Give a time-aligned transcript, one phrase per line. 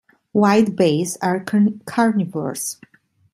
[0.31, 1.43] White bass are
[1.85, 2.79] carnivores.